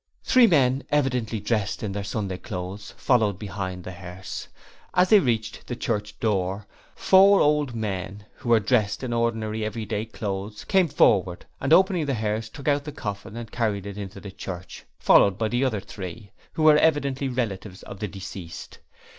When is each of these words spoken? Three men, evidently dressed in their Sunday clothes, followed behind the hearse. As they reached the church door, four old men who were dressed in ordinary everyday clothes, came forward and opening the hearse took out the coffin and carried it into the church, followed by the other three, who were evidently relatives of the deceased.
Three 0.23 0.47
men, 0.47 0.83
evidently 0.89 1.39
dressed 1.39 1.83
in 1.83 1.91
their 1.91 2.03
Sunday 2.03 2.39
clothes, 2.39 2.95
followed 2.97 3.37
behind 3.37 3.83
the 3.83 3.91
hearse. 3.91 4.47
As 4.95 5.09
they 5.09 5.19
reached 5.19 5.67
the 5.67 5.75
church 5.75 6.19
door, 6.19 6.65
four 6.95 7.39
old 7.39 7.75
men 7.75 8.25
who 8.37 8.49
were 8.49 8.59
dressed 8.59 9.03
in 9.03 9.13
ordinary 9.13 9.63
everyday 9.63 10.05
clothes, 10.07 10.63
came 10.63 10.87
forward 10.87 11.45
and 11.59 11.71
opening 11.71 12.07
the 12.07 12.15
hearse 12.15 12.49
took 12.49 12.67
out 12.67 12.83
the 12.85 12.91
coffin 12.91 13.37
and 13.37 13.51
carried 13.51 13.85
it 13.85 13.99
into 13.99 14.19
the 14.19 14.31
church, 14.31 14.83
followed 14.97 15.37
by 15.37 15.47
the 15.49 15.63
other 15.63 15.79
three, 15.79 16.31
who 16.53 16.63
were 16.63 16.77
evidently 16.77 17.27
relatives 17.27 17.83
of 17.83 17.99
the 17.99 18.07
deceased. 18.07 18.79